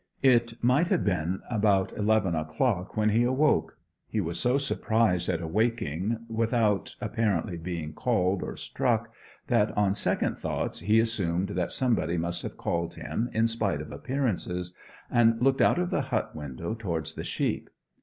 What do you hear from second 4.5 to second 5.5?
surprised at